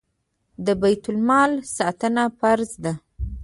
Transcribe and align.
د 0.65 0.67
بیت 0.81 1.05
المال 1.11 1.51
ساتنه 1.77 2.23
فرض 2.39 2.71
ده 2.83 2.93